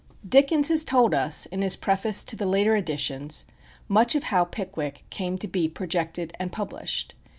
Dickens 0.27 0.69
has 0.69 0.83
told 0.83 1.13
us, 1.13 1.45
in 1.45 1.61
his 1.61 1.75
preface 1.75 2.23
to 2.23 2.35
the 2.35 2.47
later 2.47 2.75
editions, 2.75 3.45
much 3.87 4.15
of 4.15 4.23
how 4.23 4.43
"Pickwick" 4.43 5.05
came 5.11 5.37
to 5.37 5.47
be 5.47 5.69
projected 5.69 6.33
and 6.39 6.51
published. 6.51 7.13